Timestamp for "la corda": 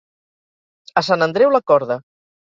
1.57-1.99